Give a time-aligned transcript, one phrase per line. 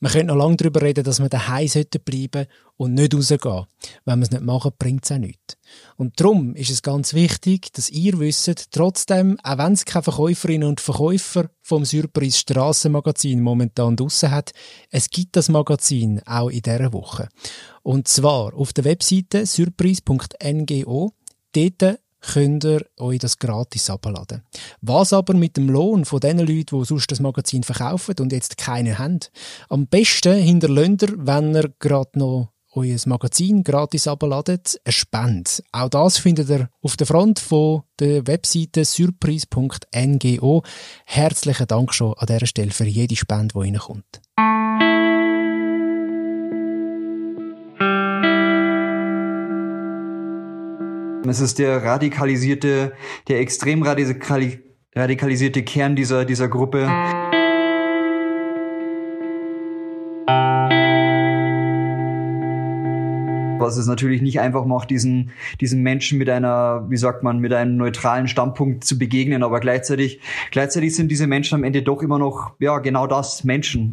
[0.00, 3.66] Man könnte noch lange darüber reden, dass man daheim sollte bleiben und nicht rausgehen.
[4.04, 5.56] Wenn man es nicht machen, bringt es auch nichts.
[5.96, 10.68] Und darum ist es ganz wichtig, dass ihr wisst, trotzdem, auch wenn es keine Verkäuferinnen
[10.68, 14.52] und Verkäufer vom Surprise Strassenmagazin momentan draussen hat,
[14.90, 17.28] es gibt das Magazin auch in dieser Woche.
[17.82, 21.12] Und zwar auf der Webseite surprise.ngo.
[21.52, 24.42] Dort könnt ihr euch das gratis abladen.
[24.80, 28.56] Was aber mit dem Lohn von den Leuten, die sonst das Magazin verkaufen und jetzt
[28.56, 29.20] keine haben?
[29.68, 35.50] Am besten hinterlönt ihr, wenn ihr gerade noch euer Magazin gratis abladet, eine Spende.
[35.72, 40.62] Auch das findet ihr auf der Front von der Webseite surprise.ngo.
[41.06, 44.20] Herzlichen Dank schon an dieser Stelle für jede Spende, die reinkommt.
[51.26, 52.92] Es ist der radikalisierte,
[53.26, 56.86] der extrem radikalisierte Kern dieser, dieser Gruppe.
[63.58, 67.52] Was es natürlich nicht einfach macht, diesen, diesen Menschen mit einer, wie sagt man, mit
[67.52, 70.20] einem neutralen Standpunkt zu begegnen, aber gleichzeitig,
[70.52, 73.92] gleichzeitig sind diese Menschen am Ende doch immer noch, ja, genau das, Menschen.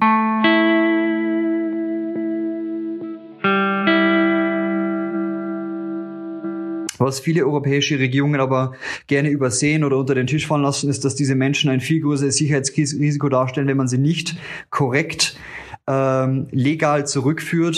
[6.97, 8.73] Was viele europäische Regierungen aber
[9.07, 12.37] gerne übersehen oder unter den Tisch fallen lassen, ist, dass diese Menschen ein viel größeres
[12.37, 14.37] Sicherheitsrisiko darstellen, wenn man sie nicht
[14.69, 15.37] korrekt
[15.87, 17.77] ähm, legal zurückführt.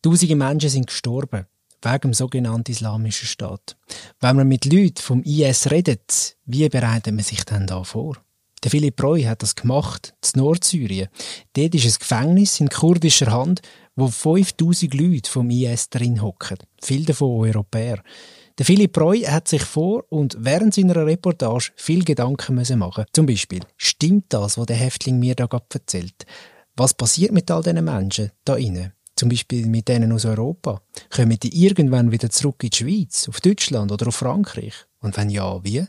[0.00, 1.46] Tausende Menschen sind gestorben
[1.82, 3.76] wegen dem sogenannten Islamischen Staat.
[4.20, 8.16] Wenn man mit Leuten vom IS redet, wie bereitet man sich denn da vor?
[8.64, 11.08] Der Philipp Roy hat das gemacht, in Nordsyrien.
[11.54, 13.62] Dort ist ein Gefängnis in kurdischer Hand,
[13.94, 16.58] wo 5000 Leute vom IS drin hocken.
[16.82, 18.02] Viele davon Europäer.
[18.58, 23.04] Der Philipp Roy hat sich vor und während seiner Reportage viel Gedanken müssen machen.
[23.12, 26.26] Zum Beispiel, stimmt das, was der Häftling mir da gerade erzählt?
[26.76, 28.92] Was passiert mit all diesen Menschen da innen?
[29.14, 30.80] Zum Beispiel mit denen aus Europa.
[31.10, 34.74] Kommen die irgendwann wieder zurück in die Schweiz, auf Deutschland oder auf Frankreich?
[35.00, 35.84] Und wenn ja, wie?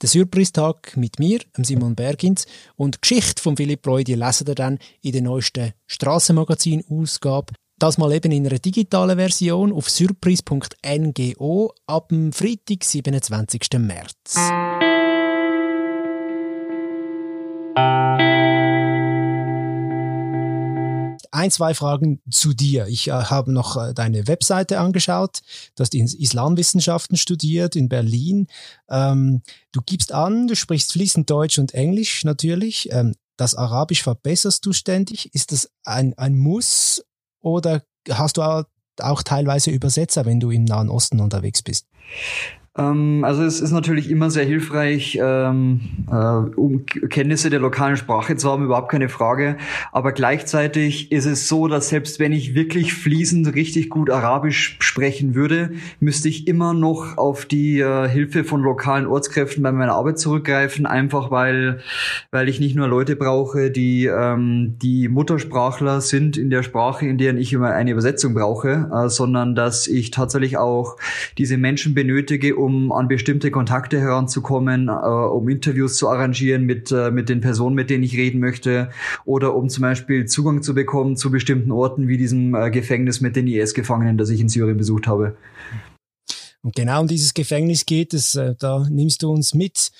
[0.00, 2.46] Der Surprise-Tag mit mir, Simon Bergins,
[2.76, 7.54] und die Geschichte von Philipp Roy, lesen ihr dann in der neuesten Strassenmagazin-Ausgabe.
[7.78, 13.60] Das mal eben in einer digitalen Version auf surprise.ngo ab dem Freitag, 27.
[13.78, 14.34] März.
[21.38, 22.88] Ein, zwei Fragen zu dir.
[22.88, 25.40] Ich äh, habe noch äh, deine Webseite angeschaut.
[25.76, 28.48] Du hast Islamwissenschaften studiert in Berlin.
[28.90, 32.90] Ähm, du gibst an, du sprichst fließend Deutsch und Englisch natürlich.
[32.90, 35.32] Ähm, das Arabisch verbesserst du ständig.
[35.32, 37.04] Ist das ein, ein Muss
[37.40, 38.64] oder hast du auch,
[39.00, 41.86] auch teilweise Übersetzer, wenn du im Nahen Osten unterwegs bist?
[42.78, 45.80] Ähm, also es ist natürlich immer sehr hilfreich, ähm,
[46.10, 49.56] äh, um Kenntnisse der lokalen Sprache zu haben, überhaupt keine Frage.
[49.92, 55.34] Aber gleichzeitig ist es so, dass selbst wenn ich wirklich fließend richtig gut Arabisch sprechen
[55.34, 60.18] würde, müsste ich immer noch auf die äh, Hilfe von lokalen Ortskräften bei meiner Arbeit
[60.18, 61.80] zurückgreifen, einfach weil,
[62.30, 67.18] weil ich nicht nur Leute brauche, die, ähm, die Muttersprachler sind in der Sprache, in
[67.18, 70.96] der ich immer eine Übersetzung brauche, äh, sondern dass ich tatsächlich auch
[71.36, 76.92] diese Menschen benötige, um um an bestimmte Kontakte heranzukommen, äh, um Interviews zu arrangieren mit,
[76.92, 78.90] äh, mit den Personen, mit denen ich reden möchte,
[79.24, 83.36] oder um zum Beispiel Zugang zu bekommen zu bestimmten Orten wie diesem äh, Gefängnis mit
[83.36, 85.36] den IS-Gefangenen, das ich in Syrien besucht habe.
[86.62, 88.34] Und genau um dieses Gefängnis geht es.
[88.34, 89.90] Äh, da nimmst du uns mit,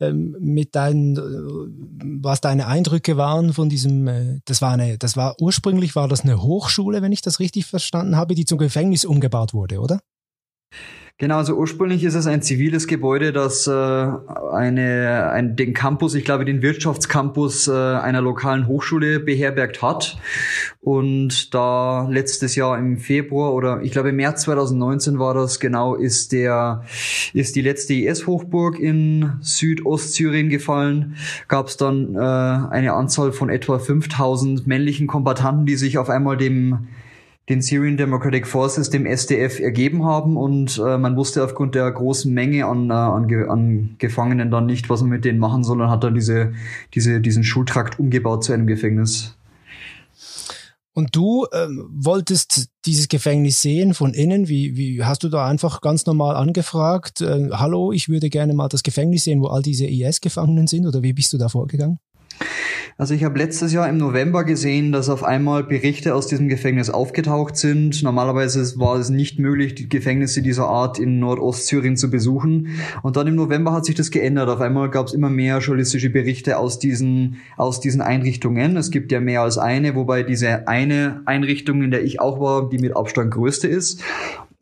[0.00, 5.16] ähm, mit deinen, äh, was deine Eindrücke waren von diesem, äh, das war eine, das
[5.16, 9.04] war ursprünglich war das eine Hochschule, wenn ich das richtig verstanden habe, die zum Gefängnis
[9.04, 10.00] umgebaut wurde, oder?
[11.18, 16.26] Genau, also ursprünglich ist es ein ziviles Gebäude, das äh, eine, ein, den Campus, ich
[16.26, 20.18] glaube den Wirtschaftscampus äh, einer lokalen Hochschule beherbergt hat.
[20.82, 25.94] Und da letztes Jahr im Februar oder ich glaube im März 2019 war das genau,
[25.94, 26.84] ist der
[27.32, 31.16] ist die letzte IS-Hochburg in Südostsyrien gefallen.
[31.48, 36.36] Gab es dann äh, eine Anzahl von etwa 5000 männlichen Kombattanten, die sich auf einmal
[36.36, 36.88] dem
[37.48, 42.32] den Syrian Democratic Forces, dem SDF, ergeben haben und äh, man wusste aufgrund der großen
[42.32, 45.88] Menge an, äh, an, an Gefangenen dann nicht, was man mit denen machen soll und
[45.88, 46.54] hat dann diese,
[46.94, 49.36] diese, diesen Schultrakt umgebaut zu einem Gefängnis.
[50.92, 54.48] Und du ähm, wolltest dieses Gefängnis sehen von innen.
[54.48, 57.20] Wie, wie hast du da einfach ganz normal angefragt?
[57.20, 60.86] Äh, Hallo, ich würde gerne mal das Gefängnis sehen, wo all diese IS-Gefangenen sind.
[60.86, 61.98] Oder wie bist du da vorgegangen?
[62.98, 66.88] Also ich habe letztes Jahr im November gesehen, dass auf einmal Berichte aus diesem Gefängnis
[66.88, 68.02] aufgetaucht sind.
[68.02, 72.68] Normalerweise war es nicht möglich, die Gefängnisse dieser Art in Nordostsyrien zu besuchen.
[73.02, 74.48] Und dann im November hat sich das geändert.
[74.48, 78.78] Auf einmal gab es immer mehr journalistische Berichte aus diesen, aus diesen Einrichtungen.
[78.78, 82.70] Es gibt ja mehr als eine, wobei diese eine Einrichtung, in der ich auch war,
[82.70, 84.02] die mit Abstand größte ist.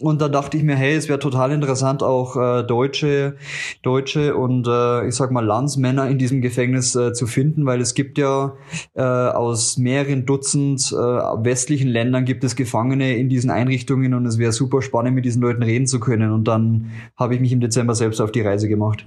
[0.04, 3.36] Und dann dachte ich mir, hey, es wäre total interessant, auch äh, Deutsche,
[3.80, 7.94] Deutsche und äh, ich sag mal Landsmänner in diesem Gefängnis äh, zu finden, weil es
[7.94, 8.52] gibt ja
[8.92, 14.36] äh, aus mehreren Dutzend äh, westlichen Ländern gibt es Gefangene in diesen Einrichtungen und es
[14.36, 16.32] wäre super spannend, mit diesen Leuten reden zu können.
[16.32, 19.06] Und dann habe ich mich im Dezember selbst auf die Reise gemacht.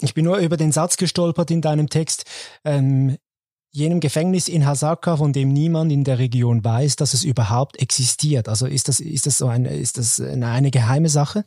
[0.00, 2.24] Ich bin nur über den Satz gestolpert in deinem Text.
[2.64, 3.16] Ähm,
[3.70, 8.48] jenem Gefängnis in Hasaka, von dem niemand in der Region weiß, dass es überhaupt existiert.
[8.48, 11.44] Also ist das, ist das so eine, ist das eine, eine geheime Sache?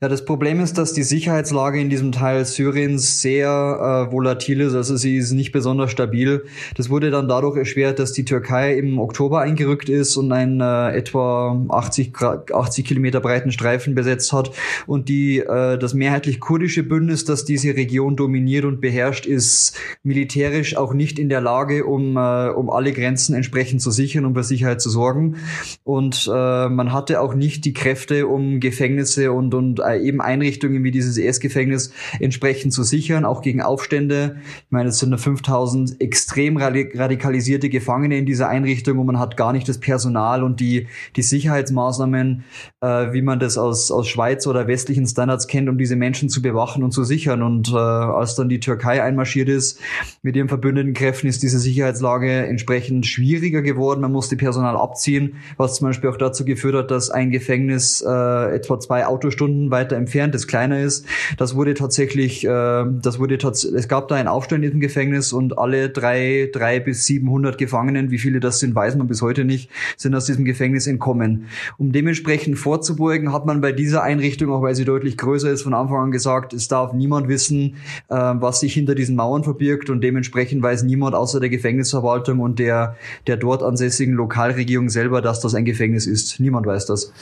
[0.00, 4.74] Ja, das Problem ist, dass die Sicherheitslage in diesem Teil Syriens sehr äh, volatil ist.
[4.74, 6.44] Also sie ist nicht besonders stabil.
[6.76, 10.96] Das wurde dann dadurch erschwert, dass die Türkei im Oktober eingerückt ist und einen äh,
[10.96, 12.14] etwa 80,
[12.52, 14.50] 80 Kilometer breiten Streifen besetzt hat.
[14.86, 20.76] Und die äh, das mehrheitlich kurdische Bündnis, das diese Region dominiert und beherrscht, ist militärisch
[20.76, 24.44] auch nicht in der Lage, um, äh, um alle Grenzen entsprechend zu sichern und für
[24.44, 25.36] Sicherheit zu sorgen.
[25.84, 30.84] Und äh, man hatte auch nicht die Kräfte, um Gefängnisse und, und äh, eben Einrichtungen
[30.84, 34.36] wie dieses ES-Gefängnis entsprechend zu sichern, auch gegen Aufstände.
[34.64, 39.36] Ich meine, es sind nur 5000 extrem radikalisierte Gefangene in dieser Einrichtung und man hat
[39.36, 42.44] gar nicht das Personal und die, die Sicherheitsmaßnahmen,
[42.80, 46.42] äh, wie man das aus, aus Schweiz oder westlichen Standards kennt, um diese Menschen zu
[46.42, 47.42] bewachen und zu sichern.
[47.42, 49.80] Und äh, als dann die Türkei einmarschiert ist
[50.22, 54.00] mit ihren verbündeten Kräften, ist diese Sicherheitslage entsprechend schwieriger geworden.
[54.00, 58.54] Man musste Personal abziehen, was zum Beispiel auch dazu geführt hat, dass ein Gefängnis äh,
[58.54, 61.06] etwa zwei Autostunden weiter entfernt, das kleiner ist.
[61.36, 66.50] Das wurde tatsächlich, äh, das wurde es gab da einen Aufstand Gefängnis und alle drei,
[66.52, 70.26] drei bis 700 Gefangenen, wie viele das sind, weiß man bis heute nicht, sind aus
[70.26, 71.46] diesem Gefängnis entkommen.
[71.78, 75.74] Um dementsprechend vorzubeugen, hat man bei dieser Einrichtung, auch weil sie deutlich größer ist, von
[75.74, 77.76] Anfang an gesagt, es darf niemand wissen,
[78.08, 82.58] äh, was sich hinter diesen Mauern verbirgt und dementsprechend weiß niemand außer der Gefängnisverwaltung und
[82.58, 86.40] der, der dort ansässigen Lokalregierung selber, dass das ein Gefängnis ist.
[86.40, 87.12] Niemand weiß das.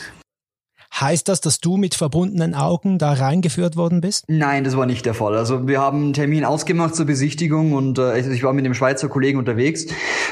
[1.00, 4.26] Heißt das, dass du mit verbundenen Augen da reingeführt worden bist?
[4.28, 5.36] Nein, das war nicht der Fall.
[5.36, 9.08] Also wir haben einen Termin ausgemacht zur Besichtigung und äh, ich war mit dem Schweizer
[9.08, 9.86] Kollegen unterwegs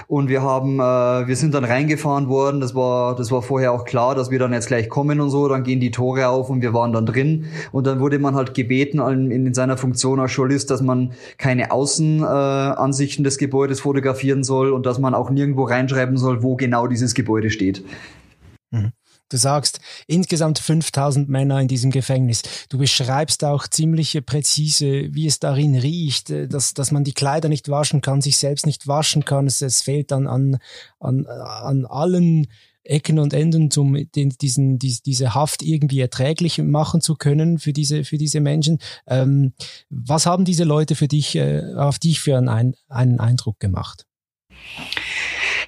[0.07, 2.61] und wir haben, äh, wir sind dann reingefahren worden.
[2.61, 5.49] Das war, das war vorher auch klar, dass wir dann jetzt gleich kommen und so.
[5.49, 8.55] Dann gehen die Tore auf und wir waren dann drin und dann wurde man halt
[8.55, 14.45] gebeten in, in seiner Funktion als Journalist, dass man keine Außenansichten äh, des Gebäudes fotografieren
[14.45, 17.85] soll und dass man auch nirgendwo reinschreiben soll, wo genau dieses Gebäude steht.
[18.71, 18.93] Mhm.
[19.33, 22.43] Du sagst insgesamt 5000 Männer in diesem Gefängnis.
[22.69, 27.49] Du beschreibst auch ziemlich präzise, wie es darin riecht, äh, dass, dass man die Kleider
[27.49, 29.47] nicht waschen kann, sich selbst nicht waschen kann.
[29.47, 30.59] Es, es fehlt dann an,
[31.01, 32.47] an, an allen
[32.85, 37.73] Ecken und Enden, um den, diesen, die, diese Haft irgendwie erträglich machen zu können für
[37.73, 38.81] diese, für diese Menschen.
[39.07, 39.55] Ähm,
[39.89, 44.05] was haben diese Leute für dich, äh, auf dich für einen, einen Eindruck gemacht?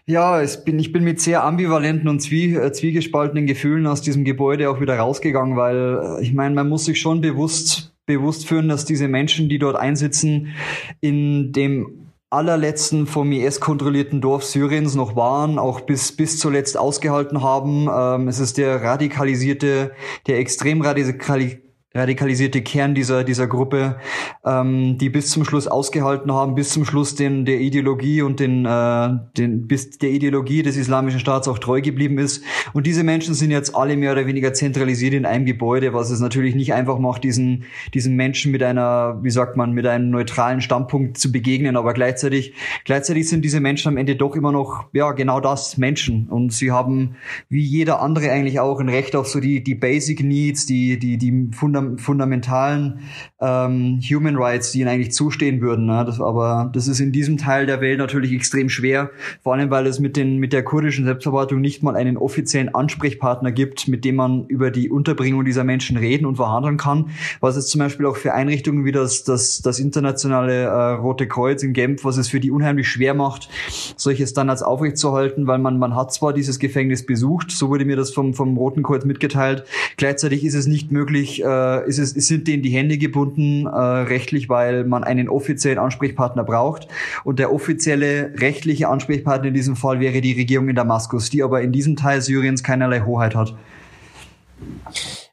[0.07, 4.25] Ja, ich bin, ich bin mit sehr ambivalenten und zwie, äh, zwiegespaltenen Gefühlen aus diesem
[4.25, 8.69] Gebäude auch wieder rausgegangen, weil äh, ich meine, man muss sich schon bewusst, bewusst führen,
[8.69, 10.55] dass diese Menschen, die dort einsitzen,
[11.01, 17.43] in dem allerletzten vom IS kontrollierten Dorf Syriens noch waren, auch bis, bis zuletzt ausgehalten
[17.43, 17.89] haben.
[17.91, 19.93] Ähm, es ist der radikalisierte,
[20.27, 21.64] der extrem radikali
[21.97, 23.97] radikalisierte Kern dieser, dieser Gruppe,
[24.45, 28.67] ähm, die bis zum Schluss ausgehalten haben, bis zum Schluss den, der Ideologie und den,
[28.67, 32.43] äh, den, bis der Ideologie des Islamischen Staats auch treu geblieben ist.
[32.73, 36.19] Und diese Menschen sind jetzt alle mehr oder weniger zentralisiert in einem Gebäude, was es
[36.19, 37.65] natürlich nicht einfach macht, diesen,
[37.95, 41.77] diesen Menschen mit einer, wie sagt man, mit einem neutralen Standpunkt zu begegnen.
[41.77, 42.55] Aber gleichzeitig,
[42.85, 46.27] gleichzeitig sind diese Menschen am Ende doch immer noch, ja, genau das, Menschen.
[46.29, 47.15] Und sie haben,
[47.49, 51.19] wie jeder andere eigentlich auch, ein Recht auf so die, die Basic Needs, die, die,
[51.19, 53.01] die Fundament fundamentalen
[53.41, 55.87] ähm, Human Rights, die ihnen eigentlich zustehen würden.
[55.87, 56.05] Ne?
[56.07, 59.11] Das, aber das ist in diesem Teil der Welt natürlich extrem schwer,
[59.43, 63.53] vor allem weil es mit, den, mit der kurdischen Selbstverwaltung nicht mal einen offiziellen Ansprechpartner
[63.53, 67.11] gibt, mit dem man über die Unterbringung dieser Menschen reden und verhandeln kann.
[67.41, 71.63] Was es zum Beispiel auch für Einrichtungen wie das, das, das internationale äh, Rote Kreuz
[71.63, 73.49] in Genf, was es für die unheimlich schwer macht,
[73.97, 78.11] solche Standards aufrechtzuerhalten, weil man, man hat zwar dieses Gefängnis besucht, so wurde mir das
[78.11, 79.65] vom, vom Roten Kreuz mitgeteilt,
[79.97, 81.47] gleichzeitig ist es nicht möglich, äh,
[81.83, 86.45] äh, ist es, sind denen die Hände gebunden äh, rechtlich, weil man einen offiziellen Ansprechpartner
[86.45, 86.89] braucht.
[87.25, 91.63] Und der offizielle rechtliche Ansprechpartner in diesem Fall wäre die Regierung in Damaskus, die aber
[91.63, 93.55] in diesem Teil Syriens keinerlei Hoheit hat.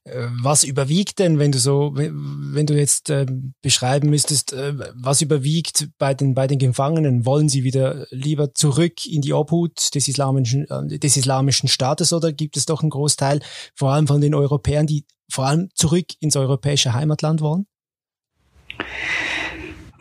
[0.04, 3.26] Äh, was überwiegt denn, wenn du so, wenn du jetzt äh,
[3.62, 7.26] beschreiben müsstest, äh, was überwiegt bei den, bei den Gefangenen?
[7.26, 12.34] Wollen sie wieder lieber zurück in die Obhut des islamischen, äh, des islamischen Staates oder
[12.34, 13.42] gibt es doch einen Großteil,
[13.76, 17.66] vor allem von den Europäern, die vor allem zurück ins europäische Heimatland wollen?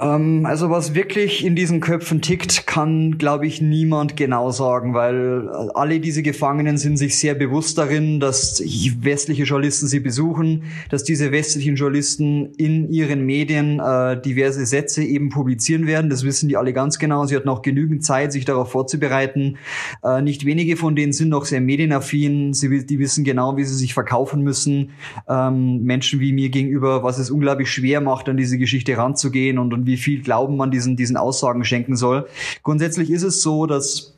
[0.01, 5.49] Ähm, also was wirklich in diesen Köpfen tickt, kann, glaube ich, niemand genau sagen, weil
[5.75, 8.63] alle diese Gefangenen sind sich sehr bewusst darin, dass
[9.01, 15.29] westliche Journalisten sie besuchen, dass diese westlichen Journalisten in ihren Medien äh, diverse Sätze eben
[15.29, 16.09] publizieren werden.
[16.09, 17.27] Das wissen die alle ganz genau.
[17.27, 19.59] Sie hatten auch genügend Zeit, sich darauf vorzubereiten.
[20.03, 22.55] Äh, nicht wenige von denen sind noch sehr medienaffin.
[22.55, 24.91] Sie, die wissen genau, wie sie sich verkaufen müssen.
[25.29, 29.75] Ähm, Menschen wie mir gegenüber, was es unglaublich schwer macht, an diese Geschichte ranzugehen und,
[29.75, 32.29] und wie viel Glauben man diesen, diesen Aussagen schenken soll.
[32.63, 34.15] Grundsätzlich ist es so, dass,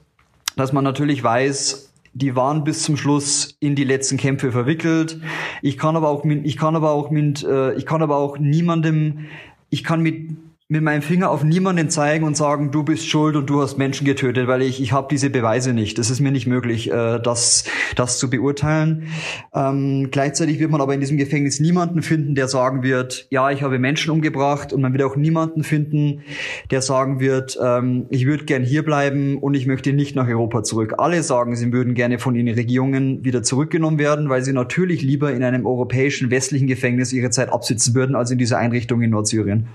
[0.56, 5.18] dass man natürlich weiß, die waren bis zum Schluss in die letzten Kämpfe verwickelt.
[5.62, 9.26] Ich kann aber auch, ich kann aber auch mit, äh, ich kann aber auch niemandem,
[9.70, 10.36] ich kann mit
[10.72, 14.06] mit meinem Finger auf niemanden zeigen und sagen, du bist schuld und du hast Menschen
[14.06, 15.98] getötet, weil ich, ich habe diese Beweise nicht.
[15.98, 17.64] Es ist mir nicht möglich, äh, das,
[17.94, 19.08] das zu beurteilen.
[19.54, 23.62] Ähm, gleichzeitig wird man aber in diesem Gefängnis niemanden finden, der sagen wird, ja, ich
[23.62, 26.22] habe Menschen umgebracht und man wird auch niemanden finden,
[26.70, 30.62] der sagen wird, ähm, ich würde gern hier bleiben und ich möchte nicht nach Europa
[30.62, 30.94] zurück.
[30.96, 35.34] Alle sagen, sie würden gerne von ihren Regierungen wieder zurückgenommen werden, weil sie natürlich lieber
[35.34, 39.66] in einem europäischen westlichen Gefängnis ihre Zeit absitzen würden, als in dieser Einrichtung in Nordsyrien.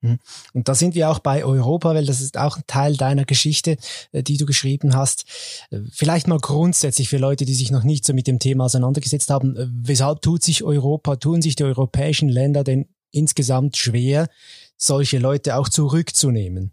[0.00, 0.18] Mhm.
[0.52, 3.76] Und da sind wir auch bei Europa, weil das ist auch ein Teil deiner Geschichte,
[4.12, 5.24] äh, die du geschrieben hast.
[5.70, 9.30] Äh, vielleicht mal grundsätzlich für Leute, die sich noch nicht so mit dem Thema auseinandergesetzt
[9.30, 14.28] haben, äh, weshalb tut sich Europa, tun sich die europäischen Länder denn insgesamt schwer,
[14.76, 16.72] solche Leute auch zurückzunehmen?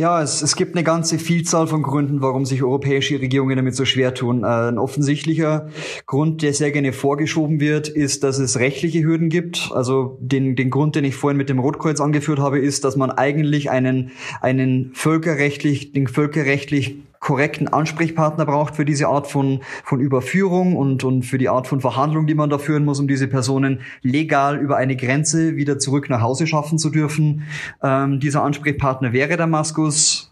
[0.00, 3.84] Ja, es, es gibt eine ganze Vielzahl von Gründen, warum sich europäische Regierungen damit so
[3.84, 4.44] schwer tun.
[4.44, 5.70] Äh, ein offensichtlicher
[6.06, 9.72] Grund, der sehr gerne vorgeschoben wird, ist, dass es rechtliche Hürden gibt.
[9.74, 13.10] Also den, den Grund, den ich vorhin mit dem Rotkreuz angeführt habe, ist, dass man
[13.10, 20.76] eigentlich einen, einen völkerrechtlich, den völkerrechtlich korrekten Ansprechpartner braucht für diese Art von, von Überführung
[20.76, 23.80] und, und für die Art von Verhandlung, die man da führen muss, um diese Personen
[24.02, 27.42] legal über eine Grenze wieder zurück nach Hause schaffen zu dürfen.
[27.82, 30.27] Ähm, dieser Ansprechpartner wäre Damaskus.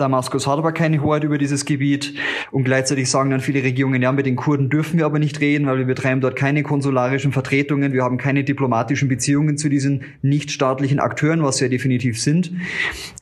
[0.00, 2.14] Damaskus hat aber keine Hoheit über dieses Gebiet
[2.50, 5.66] und gleichzeitig sagen dann viele Regierungen, ja, mit den Kurden dürfen wir aber nicht reden,
[5.66, 11.00] weil wir betreiben dort keine konsularischen Vertretungen, wir haben keine diplomatischen Beziehungen zu diesen nichtstaatlichen
[11.00, 12.52] Akteuren, was wir definitiv sind.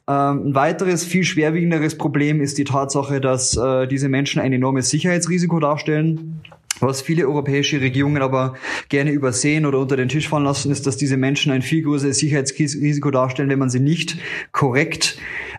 [0.08, 4.88] Ähm, ein weiteres, viel schwerwiegenderes Problem ist die Tatsache, dass äh, diese Menschen ein enormes
[4.90, 6.40] Sicherheitsrisiko darstellen.
[6.80, 8.54] Was viele europäische Regierungen aber
[8.88, 12.18] gerne übersehen oder unter den Tisch fallen lassen, ist, dass diese Menschen ein viel größeres
[12.18, 14.18] Sicherheitsrisiko darstellen, wenn man sie nicht
[14.52, 15.18] korrekt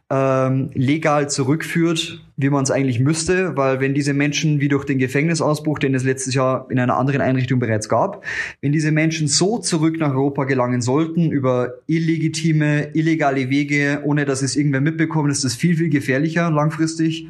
[0.10, 4.98] ähm, legal zurückführt, wie man es eigentlich müsste, weil wenn diese Menschen wie durch den
[4.98, 8.24] Gefängnisausbruch, den es letztes Jahr in einer anderen Einrichtung bereits gab,
[8.62, 14.41] wenn diese Menschen so zurück nach Europa gelangen sollten über illegitime, illegale Wege, ohne dass
[14.41, 17.27] es irgendwer mitbekommt, ist das viel, viel gefährlicher langfristig.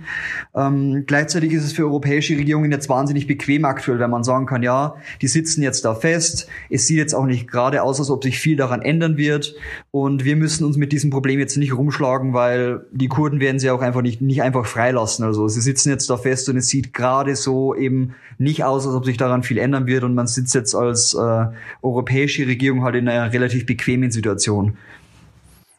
[0.56, 4.62] Ähm, gleichzeitig ist es für europäische Regierungen jetzt wahnsinnig bequem aktuell, wenn man sagen kann,
[4.62, 8.24] ja, die sitzen jetzt da fest, es sieht jetzt auch nicht gerade aus, als ob
[8.24, 9.56] sich viel daran ändern wird
[9.90, 13.72] und wir müssen uns mit diesem Problem jetzt nicht rumschlagen, weil die Kurden werden sie
[13.72, 14.99] auch einfach nicht, nicht einfach freilassen.
[15.00, 18.96] Also sie sitzen jetzt da fest und es sieht gerade so eben nicht aus, als
[18.96, 21.46] ob sich daran viel ändern wird und man sitzt jetzt als äh,
[21.82, 24.78] europäische Regierung halt in einer relativ bequemen Situation.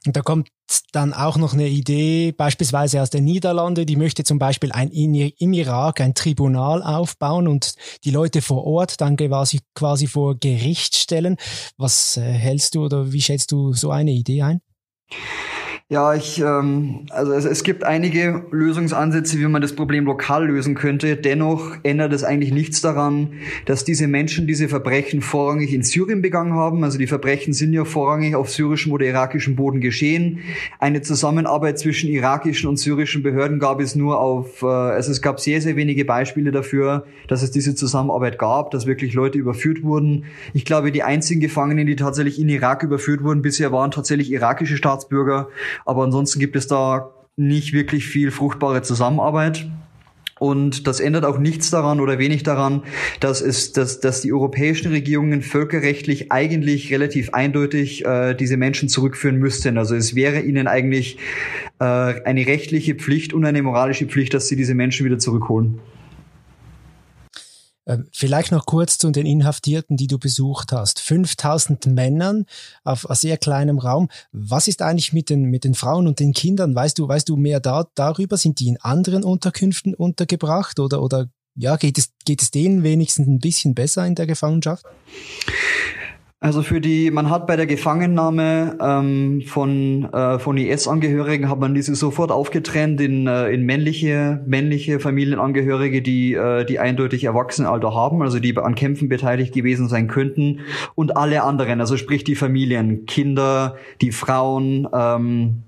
[0.07, 0.49] Und da kommt
[0.93, 5.53] dann auch noch eine Idee, beispielsweise aus den Niederlanden, die möchte zum Beispiel ein, im
[5.53, 7.75] Irak ein Tribunal aufbauen und
[8.05, 11.37] die Leute vor Ort dann quasi, quasi vor Gericht stellen.
[11.77, 14.61] Was äh, hältst du oder wie schätzt du so eine Idee ein?
[15.93, 20.77] Ja, ich, ähm, also es, es gibt einige Lösungsansätze, wie man das Problem lokal lösen
[20.77, 21.17] könnte.
[21.17, 23.33] Dennoch ändert es eigentlich nichts daran,
[23.65, 26.85] dass diese Menschen diese Verbrechen vorrangig in Syrien begangen haben.
[26.85, 30.39] Also die Verbrechen sind ja vorrangig auf syrischem oder irakischem Boden geschehen.
[30.79, 35.41] Eine Zusammenarbeit zwischen irakischen und syrischen Behörden gab es nur auf, äh, also es gab
[35.41, 40.27] sehr, sehr wenige Beispiele dafür, dass es diese Zusammenarbeit gab, dass wirklich Leute überführt wurden.
[40.55, 44.77] Ich glaube, die einzigen Gefangenen, die tatsächlich in Irak überführt wurden, bisher waren tatsächlich irakische
[44.77, 45.49] Staatsbürger.
[45.85, 49.67] Aber ansonsten gibt es da nicht wirklich viel fruchtbare Zusammenarbeit.
[50.41, 52.83] Und das ändert auch nichts daran oder wenig daran,
[53.21, 59.37] dass es, dass, dass die europäischen Regierungen völkerrechtlich eigentlich relativ eindeutig äh, diese Menschen zurückführen
[59.37, 59.77] müssten.
[59.77, 61.19] Also es wäre ihnen eigentlich
[61.79, 65.79] äh, eine rechtliche Pflicht und eine moralische Pflicht, dass sie diese Menschen wieder zurückholen.
[67.91, 71.01] Ähm, vielleicht noch kurz zu den Inhaftierten, die du besucht hast.
[71.01, 72.47] 5000 Männern
[72.85, 74.09] auf sehr kleinem Raum.
[74.31, 76.73] Was ist eigentlich mit den, mit den Frauen und den Kindern?
[76.73, 78.37] Weißt du, weißt du mehr da, darüber?
[78.37, 83.27] Sind die in anderen Unterkünften untergebracht oder, oder ja, geht es, geht es denen wenigstens
[83.27, 84.87] ein bisschen besser in der Gefangenschaft?
[86.43, 91.75] Also für die, man hat bei der Gefangennahme ähm, von äh, von IS-Angehörigen hat man
[91.75, 98.23] diese sofort aufgetrennt in äh, in männliche männliche Familienangehörige, die äh, die eindeutig Erwachsenenalter haben,
[98.23, 100.61] also die an Kämpfen beteiligt gewesen sein könnten,
[100.95, 104.89] und alle anderen, also sprich die Familien, Kinder, die Frauen.
[104.95, 105.65] Ähm,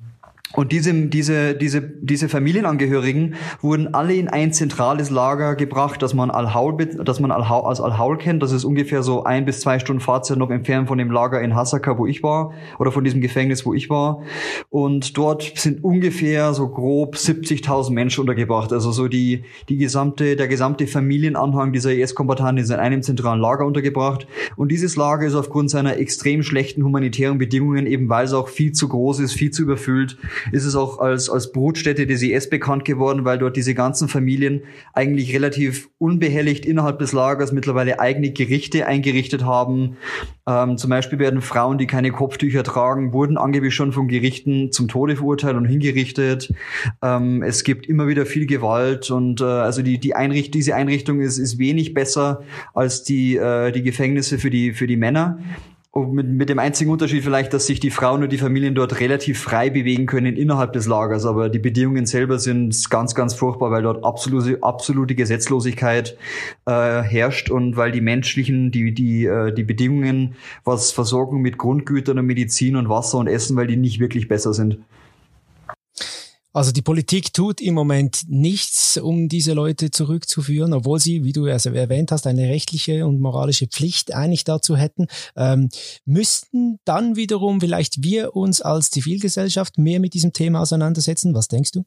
[0.55, 6.31] und diese, diese, diese, diese Familienangehörigen wurden alle in ein zentrales Lager gebracht, das man
[6.31, 8.43] Al-Haul, das man Al-Haul, als Al-Haul kennt.
[8.43, 11.55] Das ist ungefähr so ein bis zwei Stunden Fahrzeit noch entfernt von dem Lager in
[11.55, 14.23] Hasaka, wo ich war, oder von diesem Gefängnis, wo ich war.
[14.69, 18.73] Und dort sind ungefähr so grob 70.000 Menschen untergebracht.
[18.73, 23.65] Also so die, die gesamte, der gesamte Familienanhang dieser IS-Kombattanten ist in einem zentralen Lager
[23.65, 24.27] untergebracht.
[24.57, 28.73] Und dieses Lager ist aufgrund seiner extrem schlechten humanitären Bedingungen, eben weil es auch viel
[28.73, 30.19] zu groß ist, viel zu überfüllt,
[30.51, 34.63] ist es auch als, als Brutstätte des IS bekannt geworden, weil dort diese ganzen Familien
[34.93, 39.97] eigentlich relativ unbehelligt innerhalb des Lagers mittlerweile eigene Gerichte eingerichtet haben.
[40.47, 44.89] Ähm, zum Beispiel werden Frauen, die keine Kopftücher tragen, wurden angeblich schon von Gerichten zum
[44.89, 46.53] Tode verurteilt und hingerichtet.
[47.03, 51.21] Ähm, es gibt immer wieder viel Gewalt und äh, also die, die Einricht diese Einrichtung
[51.21, 52.43] ist, ist wenig besser
[52.75, 55.39] als die, äh, die Gefängnisse für die, für die Männer.
[55.95, 58.99] Und mit, mit dem einzigen Unterschied vielleicht, dass sich die Frauen und die Familien dort
[58.99, 63.71] relativ frei bewegen können innerhalb des Lagers, aber die Bedingungen selber sind ganz, ganz furchtbar,
[63.71, 66.17] weil dort absolute, absolute Gesetzlosigkeit
[66.65, 70.35] äh, herrscht und weil die menschlichen, die, die, äh, die Bedingungen,
[70.65, 74.55] was Versorgung mit Grundgütern und Medizin und Wasser und Essen, weil die nicht wirklich besser
[74.55, 74.79] sind.
[76.53, 81.47] Also die Politik tut im Moment nichts, um diese Leute zurückzuführen, obwohl sie, wie du
[81.47, 85.07] also erwähnt hast, eine rechtliche und moralische Pflicht eigentlich dazu hätten.
[85.35, 85.71] Ähm,
[86.05, 91.35] müssten dann wiederum vielleicht wir uns als Zivilgesellschaft mehr mit diesem Thema auseinandersetzen?
[91.35, 91.85] Was denkst du?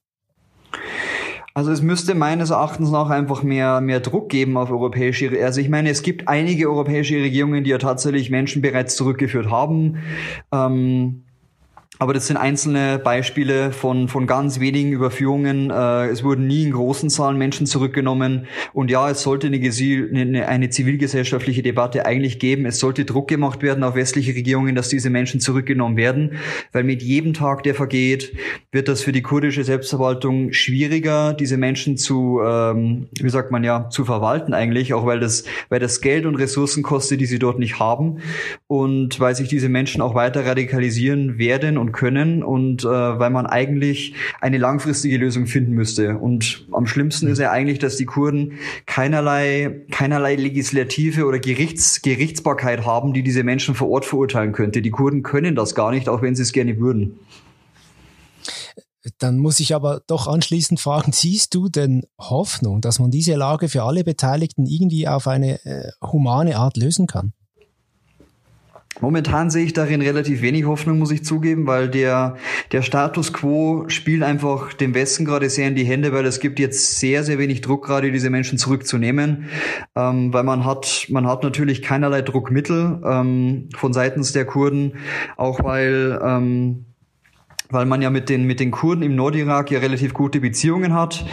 [1.53, 5.69] Also es müsste meines Erachtens noch einfach mehr, mehr Druck geben auf europäische, also ich
[5.69, 9.99] meine, es gibt einige europäische Regierungen, die ja tatsächlich Menschen bereits zurückgeführt haben.
[10.51, 11.24] Ähm,
[11.97, 15.69] aber das sind einzelne Beispiele von, von ganz wenigen Überführungen.
[15.69, 18.47] Äh, es wurden nie in großen Zahlen Menschen zurückgenommen.
[18.73, 22.65] Und ja, es sollte eine, eine, eine, zivilgesellschaftliche Debatte eigentlich geben.
[22.65, 26.33] Es sollte Druck gemacht werden auf westliche Regierungen, dass diese Menschen zurückgenommen werden.
[26.73, 28.33] Weil mit jedem Tag, der vergeht,
[28.71, 33.89] wird das für die kurdische Selbstverwaltung schwieriger, diese Menschen zu, ähm, wie sagt man ja,
[33.89, 34.93] zu verwalten eigentlich.
[34.93, 38.17] Auch weil das, weil das Geld und Ressourcen kostet, die sie dort nicht haben.
[38.67, 43.45] Und weil sich diese Menschen auch weiter radikalisieren werden und können und äh, weil man
[43.45, 46.17] eigentlich eine langfristige Lösung finden müsste.
[46.17, 48.53] Und am schlimmsten ist ja eigentlich, dass die Kurden
[48.85, 54.81] keinerlei, keinerlei Legislative oder Gerichts, Gerichtsbarkeit haben, die diese Menschen vor Ort verurteilen könnte.
[54.81, 57.19] Die Kurden können das gar nicht, auch wenn sie es gerne würden.
[59.19, 63.69] Dann muss ich aber doch anschließend fragen, siehst du denn Hoffnung, dass man diese Lage
[63.69, 67.33] für alle Beteiligten irgendwie auf eine äh, humane Art lösen kann?
[69.01, 72.37] Momentan sehe ich darin relativ wenig Hoffnung, muss ich zugeben, weil der,
[72.71, 76.59] der Status quo spielt einfach dem Westen gerade sehr in die Hände, weil es gibt
[76.59, 79.49] jetzt sehr, sehr wenig Druck, gerade diese Menschen zurückzunehmen,
[79.97, 84.93] ähm, weil man hat, man hat natürlich keinerlei Druckmittel ähm, von seitens der Kurden,
[85.35, 86.85] auch weil ähm,
[87.75, 91.25] weil man ja mit den, mit den Kurden im Nordirak ja relativ gute Beziehungen hat.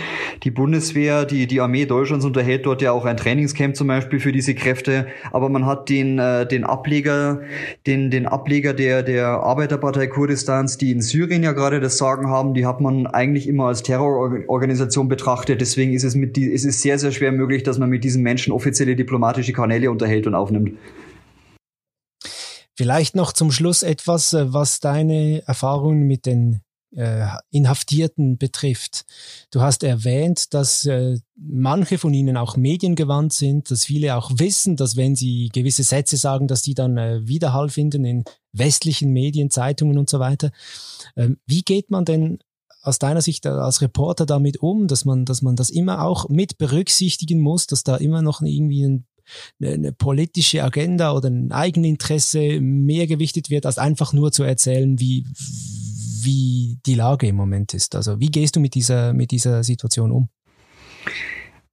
[0.42, 4.32] Die Bundeswehr, die, die Armee Deutschlands unterhält dort ja auch ein Trainingscamp zum Beispiel für
[4.32, 5.06] diese Kräfte.
[5.30, 7.40] Aber man hat den, äh, den Ableger,
[7.86, 12.54] den, den Ableger der, der Arbeiterpartei Kurdistans, die in Syrien ja gerade das Sagen haben,
[12.54, 15.60] die hat man eigentlich immer als Terrororganisation betrachtet.
[15.60, 18.22] Deswegen ist es mit, die, ist es sehr, sehr schwer möglich, dass man mit diesen
[18.22, 20.72] Menschen offizielle diplomatische Kanäle unterhält und aufnimmt.
[22.82, 26.62] Vielleicht noch zum Schluss etwas, äh, was deine Erfahrungen mit den
[26.96, 29.04] äh, Inhaftierten betrifft.
[29.52, 34.74] Du hast erwähnt, dass äh, manche von ihnen auch mediengewandt sind, dass viele auch wissen,
[34.74, 39.48] dass wenn sie gewisse Sätze sagen, dass die dann äh, Widerhall finden in westlichen Medien,
[39.48, 40.50] Zeitungen und so weiter.
[41.14, 42.40] Ähm, wie geht man denn
[42.82, 46.58] aus deiner Sicht als Reporter damit um, dass man, dass man das immer auch mit
[46.58, 49.06] berücksichtigen muss, dass da immer noch irgendwie ein
[49.60, 54.98] eine, eine politische Agenda oder ein Eigeninteresse mehr gewichtet wird, als einfach nur zu erzählen,
[54.98, 55.26] wie,
[56.22, 57.94] wie die Lage im Moment ist.
[57.94, 60.28] Also wie gehst du mit dieser, mit dieser Situation um?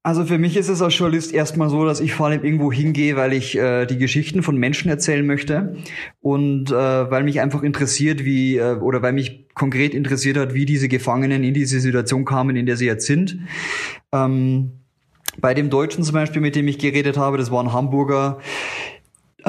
[0.02, 3.17] Also für mich ist es als Journalist erstmal so, dass ich vor allem irgendwo hingehe,
[3.17, 5.76] weil ich äh, die Geschichten von Menschen erzählen möchte
[6.22, 10.65] und äh, weil mich einfach interessiert, wie äh, oder weil mich konkret interessiert hat, wie
[10.65, 13.39] diese Gefangenen in diese Situation kamen, in der sie jetzt sind.
[14.13, 14.79] Ähm,
[15.41, 18.39] bei dem Deutschen zum Beispiel, mit dem ich geredet habe, das war ein Hamburger,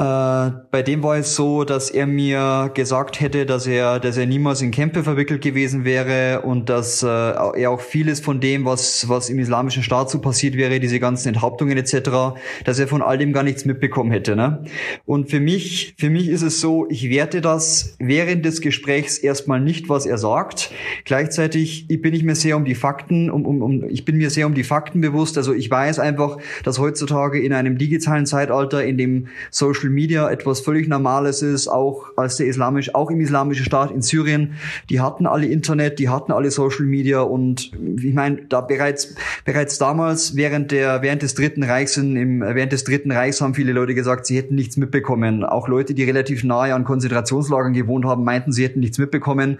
[0.01, 4.25] Äh, bei dem war es so, dass er mir gesagt hätte, dass er, dass er
[4.25, 9.07] niemals in Kämpfe verwickelt gewesen wäre und dass äh, er auch vieles von dem, was,
[9.09, 12.35] was im islamischen Staat so passiert wäre, diese ganzen Enthauptungen etc.,
[12.65, 14.35] dass er von all dem gar nichts mitbekommen hätte.
[14.35, 14.63] Ne?
[15.05, 19.61] Und für mich, für mich ist es so, ich werte das während des Gesprächs erstmal
[19.61, 20.71] nicht, was er sagt.
[21.05, 24.47] Gleichzeitig bin ich mir sehr um die Fakten, um, um, um, ich bin mir sehr
[24.47, 25.37] um die Fakten bewusst.
[25.37, 30.29] Also ich weiß einfach, dass heutzutage in einem digitalen Zeitalter, in dem Social Social Media
[30.29, 34.53] etwas völlig Normales ist, auch als der islamisch, auch im islamischen Staat in Syrien.
[34.89, 39.77] Die hatten alle Internet, die hatten alle Social Media und ich meine, da bereits, bereits
[39.77, 43.93] damals während der, während des Dritten Reichs, im, während des Dritten Reichs haben viele Leute
[43.93, 45.43] gesagt, sie hätten nichts mitbekommen.
[45.43, 49.59] Auch Leute, die relativ nahe an Konzentrationslagern gewohnt haben, meinten, sie hätten nichts mitbekommen.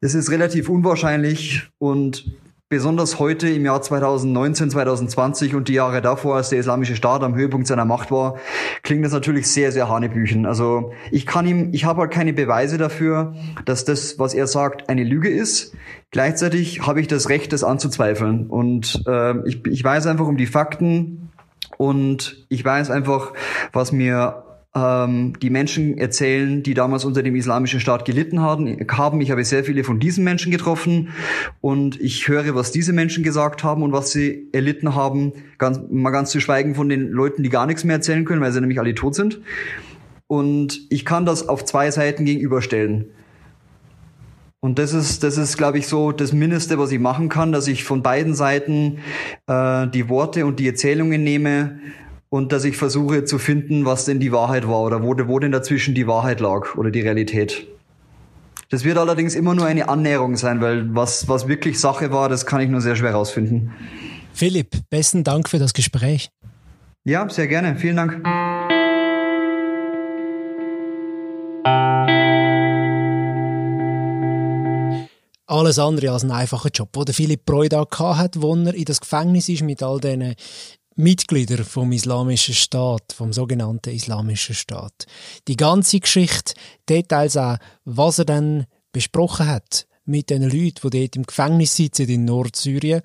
[0.00, 2.24] Das ist relativ unwahrscheinlich und
[2.72, 7.34] Besonders heute im Jahr 2019, 2020 und die Jahre davor, als der Islamische Staat am
[7.34, 8.38] Höhepunkt seiner Macht war,
[8.84, 10.46] klingt das natürlich sehr, sehr hanebüchen.
[10.46, 14.88] Also ich kann ihm, ich habe halt keine Beweise dafür, dass das, was er sagt,
[14.88, 15.74] eine Lüge ist.
[16.12, 18.46] Gleichzeitig habe ich das Recht, das anzuzweifeln.
[18.46, 21.32] Und äh, ich, ich weiß einfach um die Fakten
[21.76, 23.32] und ich weiß einfach,
[23.72, 29.20] was mir ähm, die Menschen erzählen, die damals unter dem islamischen Staat gelitten haben.
[29.20, 31.08] Ich habe sehr viele von diesen Menschen getroffen
[31.60, 35.32] und ich höre, was diese Menschen gesagt haben und was sie erlitten haben.
[35.58, 38.52] Ganz, mal ganz zu schweigen von den Leuten, die gar nichts mehr erzählen können, weil
[38.52, 39.40] sie nämlich alle tot sind.
[40.28, 43.06] Und ich kann das auf zwei Seiten gegenüberstellen.
[44.60, 47.66] Und das ist, das ist, glaube ich, so das Mindeste, was ich machen kann, dass
[47.66, 48.98] ich von beiden Seiten
[49.46, 51.80] äh, die Worte und die Erzählungen nehme
[52.30, 55.52] und dass ich versuche zu finden, was denn die Wahrheit war oder wo, wo denn
[55.52, 57.66] dazwischen die Wahrheit lag oder die Realität.
[58.70, 62.46] Das wird allerdings immer nur eine Annäherung sein, weil was, was wirklich Sache war, das
[62.46, 63.72] kann ich nur sehr schwer herausfinden.
[64.32, 66.30] Philipp, besten Dank für das Gespräch.
[67.04, 67.76] Ja, sehr gerne.
[67.76, 68.22] Vielen Dank.
[75.50, 79.00] alles andere als ein einfacher Job, wo der Philipp Breuda hat, wo er in das
[79.00, 80.34] Gefängnis ist mit all diesen
[81.00, 85.06] Mitglieder vom Islamischen Staat, vom sogenannten Islamischen Staat.
[85.48, 86.54] Die ganze Geschichte,
[86.88, 92.08] Details auch, was er dann besprochen hat mit den Leuten, die dort im Gefängnis sitzen
[92.08, 93.02] in Nordsyrien.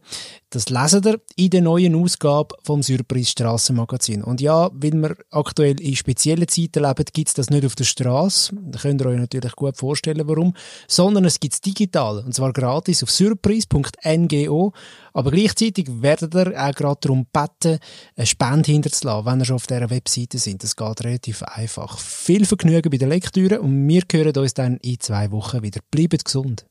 [0.50, 4.24] Das lesen ihr in der neuen Ausgabe vom Surprise Strassenmagazin.
[4.24, 7.84] Und ja, weil wir aktuell in speziellen Zeiten leben, gibt es das nicht auf der
[7.84, 8.56] Straße.
[8.56, 10.54] Da könnt ihr euch natürlich gut vorstellen, warum.
[10.88, 12.20] Sondern es gibt es digital.
[12.20, 14.74] Und zwar gratis auf surprise.ngo.
[15.14, 17.80] Aber gleichzeitig werdet ihr auch gerade darum beten,
[18.16, 20.64] eine Spende hinterzulassen, wenn ihr schon auf dieser Webseite sind.
[20.64, 22.00] Das geht relativ einfach.
[22.00, 25.82] Viel Vergnügen bei der Lektüre und wir hören uns dann in zwei Wochen wieder.
[25.92, 26.66] Bleibt gesund.